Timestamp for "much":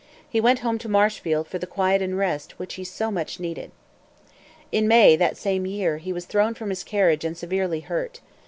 3.11-3.39